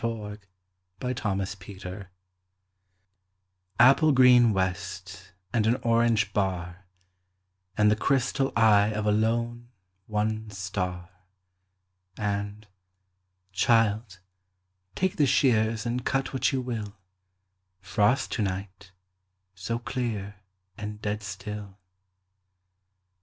[0.03, 0.47] Edith
[1.03, 1.13] M.
[1.13, 2.07] Thomas "Frost To Night"
[3.79, 6.87] APPLE GREEN west and an orange bar,
[7.77, 9.69] And the crystal eye of a lone,
[10.07, 11.11] one star
[12.17, 12.65] …And,
[13.51, 14.19] "Child,
[14.95, 16.97] take the shears and cut what you will,
[17.79, 20.37] Frost to night—so clear
[20.79, 21.77] and dead still."